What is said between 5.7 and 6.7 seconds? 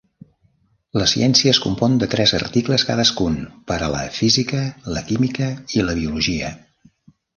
i la biologia.